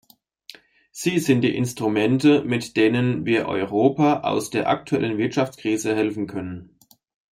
Sie 0.89 1.19
sind 1.19 1.41
die 1.41 1.55
Instrumente, 1.55 2.43
mit 2.43 2.75
denen 2.75 3.27
wir 3.27 3.45
Europa 3.47 4.21
aus 4.21 4.49
der 4.49 4.67
aktuellen 4.67 5.19
Wirtschaftskrise 5.19 5.95
helfen 5.95 6.25
können. 6.25 6.75